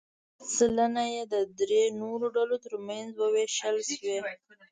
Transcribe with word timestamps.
سلنه 0.55 1.03
یې 1.13 1.23
د 1.33 1.35
درې 1.59 1.83
نورو 2.01 2.25
ډلو 2.37 2.55
ترمنځ 2.65 3.09
ووېشل 3.15 3.77
شوې. 3.91 4.17